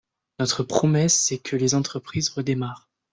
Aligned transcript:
Notre 0.39 0.63
promesse, 0.63 1.13
c’est 1.25 1.37
que 1.37 1.55
les 1.55 1.75
entreprises 1.75 2.29
redémarrent. 2.29 2.89